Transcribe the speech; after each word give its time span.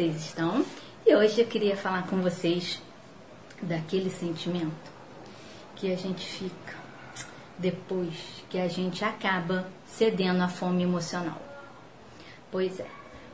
vocês 0.00 0.16
estão? 0.16 0.64
E 1.06 1.14
hoje 1.14 1.42
eu 1.42 1.46
queria 1.46 1.76
falar 1.76 2.06
com 2.06 2.22
vocês 2.22 2.80
daquele 3.60 4.08
sentimento 4.08 4.90
que 5.76 5.92
a 5.92 5.96
gente 5.96 6.24
fica 6.24 6.74
depois 7.58 8.14
que 8.48 8.58
a 8.58 8.66
gente 8.66 9.04
acaba 9.04 9.68
cedendo 9.84 10.42
à 10.42 10.48
fome 10.48 10.84
emocional. 10.84 11.38
Pois 12.50 12.80
é, 12.80 12.86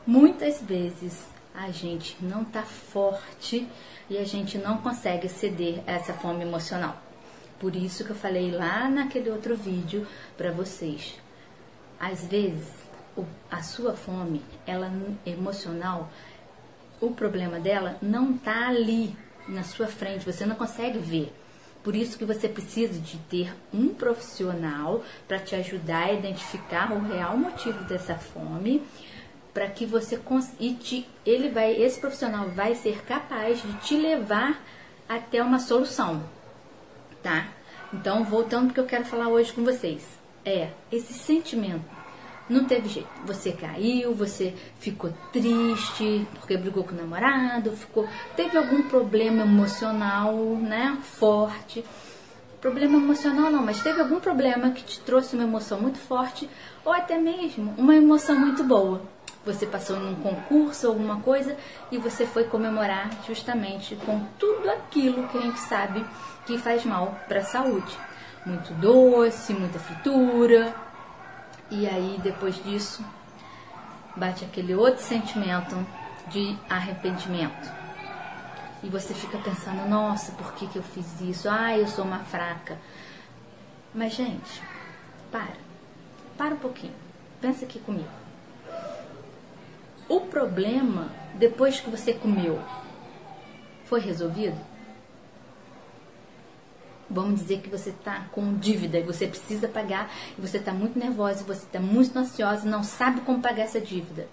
muitas 0.05 0.61
vezes 0.61 1.25
a 1.55 1.71
gente 1.71 2.17
não 2.19 2.43
tá 2.43 2.63
forte 2.63 3.65
e 4.09 4.17
a 4.17 4.25
gente 4.25 4.57
não 4.57 4.79
consegue 4.79 5.29
ceder 5.29 5.81
a 5.87 5.93
essa 5.93 6.13
fome 6.15 6.41
emocional. 6.41 7.01
Por 7.57 7.77
isso 7.77 8.03
que 8.03 8.09
eu 8.09 8.15
falei 8.15 8.51
lá 8.51 8.89
naquele 8.89 9.29
outro 9.29 9.55
vídeo 9.55 10.05
para 10.35 10.51
vocês. 10.51 11.15
Às 11.97 12.27
vezes, 12.27 12.67
a 13.49 13.63
sua 13.63 13.93
fome, 13.93 14.43
ela 14.65 14.91
emocional, 15.25 16.09
o 16.99 17.11
problema 17.11 17.59
dela 17.59 17.97
não 18.01 18.37
tá 18.37 18.67
ali 18.67 19.15
na 19.47 19.63
sua 19.63 19.87
frente, 19.87 20.25
você 20.25 20.45
não 20.45 20.55
consegue 20.55 20.99
ver. 20.99 21.33
Por 21.83 21.95
isso 21.95 22.17
que 22.17 22.25
você 22.25 22.49
precisa 22.49 22.99
de 22.99 23.17
ter 23.29 23.55
um 23.73 23.89
profissional 23.89 25.03
para 25.27 25.39
te 25.39 25.55
ajudar 25.55 26.07
a 26.07 26.13
identificar 26.13 26.91
o 26.91 27.01
real 27.01 27.37
motivo 27.37 27.83
dessa 27.85 28.15
fome, 28.15 28.83
para 29.53 29.67
que 29.69 29.85
você 29.85 30.19
e 30.59 30.73
te, 30.73 31.07
ele 31.25 31.49
vai, 31.49 31.71
esse 31.81 31.99
profissional 31.99 32.49
vai 32.49 32.75
ser 32.75 33.03
capaz 33.05 33.61
de 33.61 33.73
te 33.77 33.95
levar 33.95 34.61
até 35.07 35.41
uma 35.41 35.59
solução, 35.59 36.21
tá? 37.23 37.47
Então, 37.93 38.23
voltando 38.23 38.67
porque 38.67 38.81
eu 38.81 38.85
quero 38.85 39.05
falar 39.05 39.29
hoje 39.29 39.53
com 39.53 39.63
vocês, 39.63 40.05
é 40.43 40.69
esse 40.91 41.13
sentimento. 41.13 41.85
Não 42.49 42.65
teve 42.65 42.87
jeito. 42.87 43.09
Você 43.25 43.51
caiu, 43.51 44.13
você 44.13 44.53
ficou 44.79 45.13
triste 45.31 46.27
porque 46.39 46.57
brigou 46.57 46.83
com 46.83 46.93
o 46.93 46.97
namorado, 46.97 47.71
ficou, 47.71 48.07
teve 48.35 48.57
algum 48.57 48.83
problema 48.83 49.43
emocional, 49.43 50.33
né, 50.35 50.97
forte. 51.01 51.83
Problema 52.61 52.97
emocional 52.97 53.51
não, 53.51 53.63
mas 53.63 53.81
teve 53.83 54.01
algum 54.01 54.19
problema 54.19 54.71
que 54.71 54.83
te 54.83 54.99
trouxe 55.01 55.35
uma 55.35 55.43
emoção 55.43 55.79
muito 55.79 55.99
forte 55.99 56.49
ou 56.83 56.91
até 56.91 57.17
mesmo 57.17 57.73
uma 57.77 57.95
emoção 57.95 58.39
muito 58.39 58.63
boa 58.63 59.01
você 59.47 59.65
passou 59.65 59.95
em 59.95 60.09
um 60.11 60.15
concurso, 60.15 60.87
alguma 60.87 61.21
coisa, 61.21 61.55
e 61.89 61.97
você 61.97 62.25
foi 62.25 62.43
comemorar 62.43 63.09
justamente 63.25 63.95
com 63.95 64.19
tudo 64.37 64.69
aquilo 64.69 65.27
que 65.29 65.37
a 65.37 65.41
gente 65.41 65.59
sabe 65.61 66.05
que 66.45 66.57
faz 66.57 66.83
mal 66.85 67.17
para 67.27 67.39
a 67.39 67.45
saúde. 67.45 67.97
Muito 68.45 68.73
doce, 68.73 69.53
muita 69.53 69.79
fritura. 69.79 70.75
E 71.69 71.87
aí, 71.87 72.19
depois 72.23 72.61
disso, 72.63 73.03
bate 74.15 74.45
aquele 74.45 74.73
outro 74.73 75.03
sentimento 75.03 75.75
de 76.29 76.57
arrependimento. 76.69 77.71
E 78.83 78.89
você 78.89 79.13
fica 79.13 79.37
pensando, 79.39 79.87
nossa, 79.89 80.31
por 80.33 80.53
que, 80.53 80.67
que 80.67 80.77
eu 80.77 80.83
fiz 80.83 81.19
isso? 81.19 81.49
Ah, 81.49 81.77
eu 81.77 81.87
sou 81.87 82.05
uma 82.05 82.19
fraca. 82.19 82.77
Mas, 83.93 84.13
gente, 84.13 84.61
para. 85.31 85.57
Para 86.37 86.53
um 86.53 86.59
pouquinho. 86.59 86.93
Pensa 87.41 87.65
aqui 87.65 87.79
comigo. 87.79 88.07
O 90.07 90.21
problema, 90.21 91.09
depois 91.35 91.79
que 91.79 91.89
você 91.89 92.13
comeu, 92.13 92.61
foi 93.85 93.99
resolvido? 93.99 94.57
Vamos 97.09 97.39
dizer 97.39 97.61
que 97.61 97.69
você 97.69 97.91
está 97.91 98.25
com 98.31 98.55
dívida 98.55 98.99
e 98.99 99.03
você 99.03 99.27
precisa 99.27 99.67
pagar, 99.67 100.11
e 100.37 100.41
você 100.41 100.57
está 100.57 100.73
muito 100.73 100.99
nervosa, 100.99 101.43
você 101.43 101.65
está 101.65 101.79
muito 101.79 102.17
ansiosa, 102.17 102.69
não 102.69 102.83
sabe 102.83 103.21
como 103.21 103.41
pagar 103.41 103.63
essa 103.63 103.79
dívida. 103.79 104.27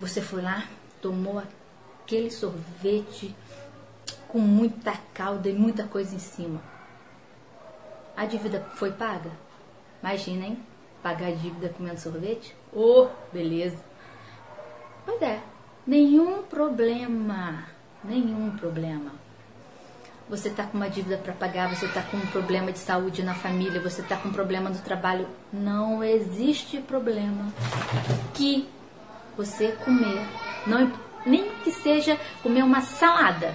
Você 0.00 0.22
foi 0.22 0.40
lá, 0.40 0.64
tomou 1.02 1.42
aquele 2.02 2.30
sorvete 2.30 3.34
com 4.26 4.38
muita 4.38 4.94
calda 5.12 5.48
e 5.48 5.52
muita 5.52 5.84
coisa 5.84 6.14
em 6.14 6.18
cima. 6.18 6.62
A 8.16 8.24
dívida 8.24 8.66
foi 8.74 8.90
paga? 8.90 9.30
Imagina, 10.02 10.46
hein? 10.46 10.58
Pagar 11.02 11.28
a 11.28 11.32
dívida 11.32 11.68
comendo 11.68 12.00
sorvete? 12.00 12.56
Oh, 12.72 13.08
beleza! 13.32 13.84
Pois 15.04 15.20
é, 15.20 15.42
nenhum 15.86 16.42
problema, 16.42 17.66
nenhum 18.02 18.56
problema. 18.56 19.21
Você 20.32 20.48
está 20.48 20.64
com 20.64 20.78
uma 20.78 20.88
dívida 20.88 21.18
para 21.18 21.34
pagar, 21.34 21.68
você 21.68 21.84
está 21.84 22.00
com 22.00 22.16
um 22.16 22.26
problema 22.28 22.72
de 22.72 22.78
saúde 22.78 23.22
na 23.22 23.34
família, 23.34 23.78
você 23.78 24.00
está 24.00 24.16
com 24.16 24.30
um 24.30 24.32
problema 24.32 24.70
no 24.70 24.78
trabalho. 24.78 25.28
Não 25.52 26.02
existe 26.02 26.80
problema 26.80 27.52
que 28.32 28.66
você 29.36 29.72
comer, 29.72 30.26
não, 30.66 30.90
nem 31.26 31.50
que 31.56 31.70
seja 31.70 32.18
comer 32.42 32.62
uma 32.62 32.80
salada. 32.80 33.54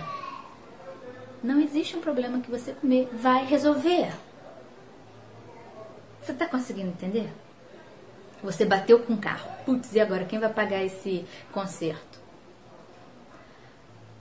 Não 1.43 1.59
existe 1.59 1.97
um 1.97 1.99
problema 1.99 2.41
que 2.41 2.51
você 2.51 2.73
comer 2.73 3.09
vai 3.11 3.43
resolver. 3.43 4.11
Você 6.21 6.31
está 6.31 6.45
conseguindo 6.45 6.89
entender? 6.89 7.33
Você 8.43 8.65
bateu 8.65 8.99
com 8.99 9.13
o 9.13 9.17
carro. 9.17 9.49
Putz, 9.65 9.95
e 9.95 9.99
agora 9.99 10.25
quem 10.25 10.37
vai 10.37 10.53
pagar 10.53 10.83
esse 10.83 11.25
conserto? 11.51 12.26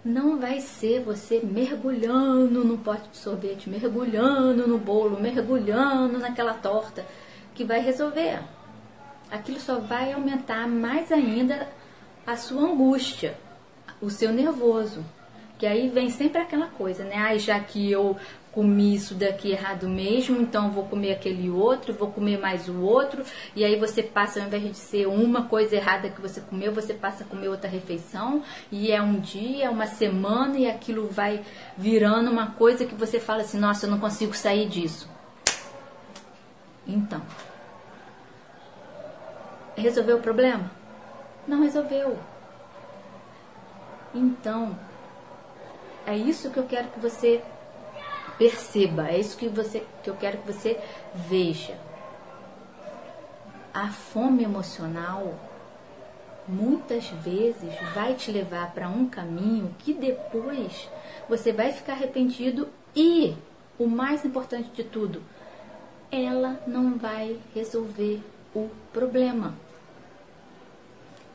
Não 0.06 0.38
vai 0.38 0.60
ser 0.60 1.00
você 1.00 1.40
mergulhando 1.42 2.64
no 2.64 2.78
pote 2.78 3.08
de 3.08 3.16
sorvete, 3.16 3.68
mergulhando 3.68 4.64
no 4.64 4.78
bolo, 4.78 5.20
mergulhando 5.20 6.16
naquela 6.20 6.54
torta 6.54 7.04
que 7.52 7.64
vai 7.64 7.80
resolver. 7.80 8.38
Aquilo 9.28 9.58
só 9.58 9.80
vai 9.80 10.12
aumentar 10.12 10.68
mais 10.68 11.10
ainda 11.10 11.68
a 12.24 12.36
sua 12.36 12.62
angústia, 12.62 13.36
o 14.00 14.08
seu 14.08 14.32
nervoso. 14.32 15.04
Que 15.58 15.66
aí 15.66 15.88
vem 15.88 16.08
sempre 16.08 16.40
aquela 16.40 16.68
coisa, 16.68 17.02
né? 17.02 17.16
Ah, 17.16 17.36
já 17.36 17.58
que 17.58 17.90
eu 17.90 18.16
comi 18.56 18.94
isso 18.94 19.14
daqui 19.14 19.52
errado 19.52 19.86
mesmo, 19.86 20.40
então 20.40 20.70
vou 20.70 20.84
comer 20.84 21.12
aquele 21.12 21.50
outro, 21.50 21.92
vou 21.92 22.10
comer 22.10 22.38
mais 22.38 22.70
o 22.70 22.80
outro, 22.80 23.22
e 23.54 23.62
aí 23.62 23.78
você 23.78 24.02
passa, 24.02 24.40
ao 24.40 24.46
invés 24.46 24.62
de 24.62 24.74
ser 24.74 25.06
uma 25.06 25.42
coisa 25.42 25.76
errada 25.76 26.08
que 26.08 26.22
você 26.22 26.40
comeu, 26.40 26.72
você 26.72 26.94
passa 26.94 27.22
a 27.22 27.26
comer 27.26 27.48
outra 27.48 27.68
refeição, 27.68 28.42
e 28.72 28.90
é 28.90 29.02
um 29.02 29.20
dia, 29.20 29.66
é 29.66 29.68
uma 29.68 29.86
semana, 29.86 30.58
e 30.58 30.66
aquilo 30.66 31.06
vai 31.06 31.44
virando 31.76 32.30
uma 32.30 32.52
coisa 32.52 32.86
que 32.86 32.94
você 32.94 33.20
fala 33.20 33.42
assim, 33.42 33.58
nossa, 33.58 33.84
eu 33.84 33.90
não 33.90 34.00
consigo 34.00 34.34
sair 34.34 34.66
disso. 34.66 35.06
Então, 36.86 37.20
resolveu 39.76 40.16
o 40.16 40.22
problema? 40.22 40.70
Não 41.46 41.62
resolveu. 41.62 42.18
Então, 44.14 44.78
é 46.06 46.16
isso 46.16 46.50
que 46.50 46.56
eu 46.56 46.64
quero 46.64 46.88
que 46.88 47.00
você 47.00 47.42
perceba, 48.38 49.08
é 49.08 49.18
isso 49.18 49.36
que, 49.36 49.48
você, 49.48 49.84
que 50.02 50.10
eu 50.10 50.16
quero 50.16 50.38
que 50.38 50.52
você 50.52 50.78
veja. 51.14 51.76
A 53.72 53.88
fome 53.88 54.44
emocional 54.44 55.34
muitas 56.48 57.08
vezes 57.08 57.74
vai 57.94 58.14
te 58.14 58.30
levar 58.30 58.72
para 58.72 58.88
um 58.88 59.08
caminho 59.08 59.74
que 59.78 59.92
depois 59.92 60.88
você 61.28 61.52
vai 61.52 61.72
ficar 61.72 61.94
arrependido 61.94 62.68
e, 62.94 63.34
o 63.78 63.86
mais 63.86 64.24
importante 64.24 64.70
de 64.70 64.84
tudo, 64.84 65.22
ela 66.10 66.60
não 66.66 66.96
vai 66.96 67.38
resolver 67.54 68.22
o 68.54 68.70
problema. 68.92 69.54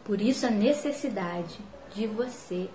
Por 0.04 0.20
isso 0.22 0.46
a 0.46 0.50
necessidade 0.50 1.60
de 1.94 2.08
você 2.08 2.70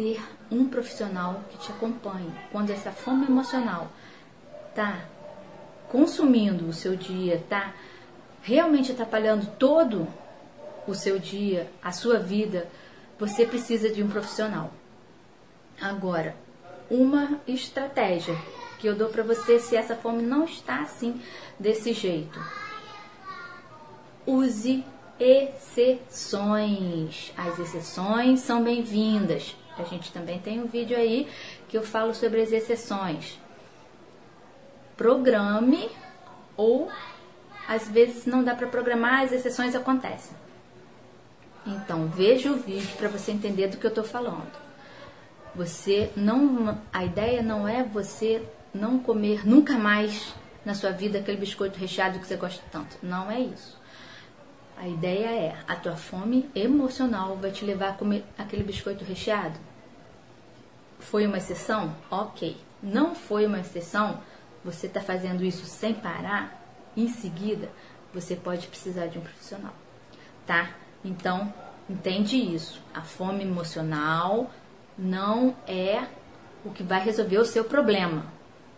ter 0.00 0.18
um 0.50 0.66
profissional 0.66 1.44
que 1.50 1.58
te 1.58 1.70
acompanhe. 1.70 2.32
Quando 2.50 2.70
essa 2.70 2.90
fome 2.90 3.26
emocional 3.26 3.92
tá 4.74 5.04
consumindo 5.90 6.66
o 6.66 6.72
seu 6.72 6.96
dia, 6.96 7.44
tá 7.50 7.74
realmente 8.40 8.92
atrapalhando 8.92 9.46
todo 9.58 10.08
o 10.86 10.94
seu 10.94 11.18
dia, 11.18 11.70
a 11.82 11.92
sua 11.92 12.18
vida, 12.18 12.66
você 13.18 13.44
precisa 13.44 13.90
de 13.90 14.02
um 14.02 14.08
profissional. 14.08 14.72
Agora, 15.78 16.34
uma 16.90 17.38
estratégia 17.46 18.34
que 18.78 18.86
eu 18.86 18.96
dou 18.96 19.10
para 19.10 19.22
você 19.22 19.58
se 19.58 19.76
essa 19.76 19.94
fome 19.94 20.22
não 20.22 20.44
está 20.44 20.80
assim 20.80 21.20
desse 21.58 21.92
jeito. 21.92 22.42
Use 24.26 24.82
exceções. 25.18 26.40
As 27.36 27.58
exceções 27.58 28.40
são 28.40 28.64
bem-vindas. 28.64 29.54
A 29.78 29.84
gente 29.84 30.12
também 30.12 30.38
tem 30.38 30.60
um 30.60 30.66
vídeo 30.66 30.96
aí 30.96 31.28
que 31.68 31.76
eu 31.76 31.82
falo 31.82 32.14
sobre 32.14 32.40
as 32.42 32.52
exceções. 32.52 33.38
Programe 34.96 35.90
ou 36.56 36.90
às 37.66 37.88
vezes 37.88 38.26
não 38.26 38.42
dá 38.42 38.54
para 38.54 38.66
programar, 38.66 39.22
as 39.22 39.32
exceções 39.32 39.74
acontecem. 39.74 40.36
Então, 41.66 42.08
veja 42.08 42.50
o 42.50 42.56
vídeo 42.56 42.96
para 42.96 43.08
você 43.08 43.30
entender 43.30 43.68
do 43.68 43.76
que 43.76 43.86
eu 43.86 43.90
estou 43.90 44.04
falando. 44.04 44.50
Você 45.54 46.10
não, 46.16 46.78
a 46.92 47.04
ideia 47.04 47.42
não 47.42 47.68
é 47.68 47.82
você 47.82 48.42
não 48.72 48.98
comer 48.98 49.46
nunca 49.46 49.74
mais 49.78 50.34
na 50.64 50.74
sua 50.74 50.90
vida 50.90 51.18
aquele 51.18 51.38
biscoito 51.38 51.78
recheado 51.78 52.18
que 52.18 52.26
você 52.26 52.36
gosta 52.36 52.62
tanto. 52.70 52.96
Não 53.02 53.30
é 53.30 53.40
isso. 53.40 53.78
A 54.80 54.88
ideia 54.88 55.26
é, 55.26 55.56
a 55.68 55.76
tua 55.76 55.94
fome 55.94 56.48
emocional 56.54 57.36
vai 57.36 57.50
te 57.50 57.66
levar 57.66 57.90
a 57.90 57.92
comer 57.92 58.24
aquele 58.38 58.62
biscoito 58.62 59.04
recheado? 59.04 59.60
Foi 60.98 61.26
uma 61.26 61.36
exceção? 61.36 61.94
Ok. 62.10 62.56
Não 62.82 63.14
foi 63.14 63.44
uma 63.44 63.60
exceção? 63.60 64.22
Você 64.64 64.86
está 64.86 65.02
fazendo 65.02 65.44
isso 65.44 65.66
sem 65.66 65.92
parar? 65.92 66.64
Em 66.96 67.08
seguida, 67.08 67.68
você 68.14 68.34
pode 68.34 68.68
precisar 68.68 69.08
de 69.08 69.18
um 69.18 69.20
profissional, 69.20 69.74
tá? 70.46 70.70
Então, 71.04 71.52
entende 71.86 72.38
isso. 72.38 72.82
A 72.94 73.02
fome 73.02 73.44
emocional 73.44 74.50
não 74.96 75.54
é 75.68 76.06
o 76.64 76.70
que 76.70 76.82
vai 76.82 77.04
resolver 77.04 77.36
o 77.36 77.44
seu 77.44 77.64
problema. 77.64 78.24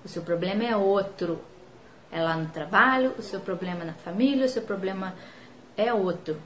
O 0.04 0.08
seu 0.08 0.22
problema 0.22 0.64
é 0.64 0.76
outro. 0.76 1.40
É 2.10 2.20
lá 2.20 2.36
no 2.36 2.48
trabalho, 2.48 3.14
o 3.16 3.22
seu 3.22 3.38
problema 3.38 3.84
na 3.84 3.94
família, 3.94 4.46
o 4.46 4.48
seu 4.48 4.62
problema 4.62 5.14
é 5.76 5.92
outro. 5.92 6.36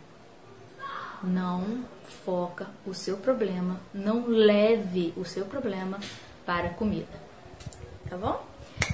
Não 1.23 1.85
foca 2.25 2.69
o 2.85 2.93
seu 2.95 3.17
problema, 3.17 3.81
não 3.93 4.27
leve 4.27 5.13
o 5.17 5.25
seu 5.25 5.45
problema 5.45 5.99
para 6.45 6.69
a 6.69 6.75
comida. 6.75 7.27
Tá 8.09 8.17
bom? 8.17 8.45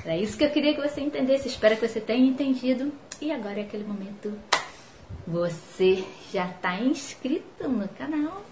Era 0.04 0.16
isso 0.16 0.36
que 0.36 0.44
eu 0.44 0.50
queria 0.50 0.74
que 0.74 0.80
você 0.80 1.00
entendesse. 1.00 1.48
Espero 1.48 1.76
que 1.76 1.86
você 1.86 2.00
tenha 2.00 2.26
entendido. 2.26 2.92
E 3.20 3.30
agora 3.30 3.60
é 3.60 3.62
aquele 3.62 3.84
momento. 3.84 4.32
Você 5.26 6.04
já 6.32 6.48
está 6.48 6.76
inscrito 6.80 7.68
no 7.68 7.88
canal? 7.88 8.42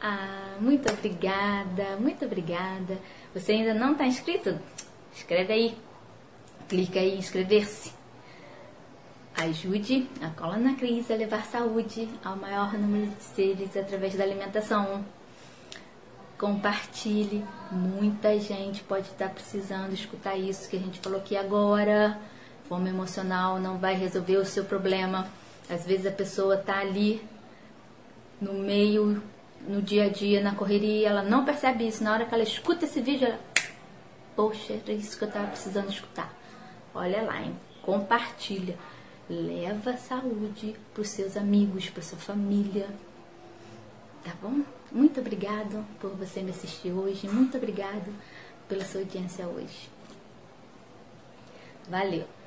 Ah, 0.00 0.56
muito 0.60 0.92
obrigada, 0.92 1.96
muito 2.00 2.24
obrigada. 2.24 2.98
Você 3.34 3.52
ainda 3.52 3.74
não 3.74 3.92
está 3.92 4.06
inscrito? 4.06 4.58
Escreve 5.14 5.52
aí. 5.52 5.78
Clica 6.68 6.98
aí 6.98 7.14
em 7.14 7.18
inscrever-se. 7.18 7.92
Ajude 9.42 10.08
a 10.20 10.28
Coluna 10.28 10.76
Cris 10.76 11.10
a 11.10 11.16
levar 11.16 11.44
saúde 11.44 12.08
ao 12.24 12.36
maior 12.36 12.74
número 12.74 13.06
de 13.06 13.24
seres 13.24 13.76
através 13.76 14.14
da 14.14 14.22
alimentação. 14.22 15.04
Compartilhe. 16.38 17.44
Muita 17.72 18.38
gente 18.38 18.84
pode 18.84 19.08
estar 19.08 19.30
precisando 19.30 19.92
escutar 19.94 20.36
isso 20.36 20.68
que 20.68 20.76
a 20.76 20.78
gente 20.78 21.00
falou 21.00 21.18
aqui 21.18 21.36
agora. 21.36 22.16
Fome 22.68 22.90
emocional 22.90 23.58
não 23.58 23.78
vai 23.78 23.96
resolver 23.96 24.36
o 24.36 24.44
seu 24.44 24.64
problema. 24.64 25.26
Às 25.68 25.84
vezes 25.84 26.06
a 26.06 26.12
pessoa 26.12 26.54
está 26.54 26.78
ali 26.78 27.20
no 28.40 28.52
meio, 28.52 29.20
no 29.66 29.82
dia 29.82 30.04
a 30.04 30.08
dia, 30.08 30.40
na 30.40 30.54
correria, 30.54 31.08
ela 31.08 31.24
não 31.24 31.44
percebe 31.44 31.88
isso. 31.88 32.04
Na 32.04 32.12
hora 32.12 32.26
que 32.26 32.32
ela 32.32 32.44
escuta 32.44 32.84
esse 32.84 33.00
vídeo, 33.00 33.26
ela. 33.26 33.40
Poxa, 34.36 34.74
era 34.74 34.92
isso 34.92 35.18
que 35.18 35.24
eu 35.24 35.28
estava 35.28 35.48
precisando 35.48 35.90
escutar. 35.90 36.32
Olha 36.94 37.22
lá, 37.22 37.42
hein? 37.42 37.56
Compartilha 37.82 38.78
leva 39.28 39.96
saúde 39.96 40.76
para 40.92 41.02
os 41.02 41.08
seus 41.08 41.36
amigos, 41.36 41.88
para 41.90 42.02
sua 42.02 42.18
família. 42.18 42.88
Tá 44.24 44.32
bom? 44.40 44.62
Muito 44.90 45.20
obrigado 45.20 45.84
por 46.00 46.10
você 46.10 46.42
me 46.42 46.50
assistir 46.50 46.92
hoje. 46.92 47.28
Muito 47.28 47.56
obrigado 47.56 48.12
pela 48.68 48.84
sua 48.84 49.00
audiência 49.00 49.46
hoje. 49.46 49.90
Valeu! 51.88 52.41